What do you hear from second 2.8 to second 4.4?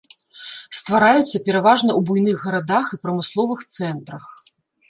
і прамысловых цэнтрах.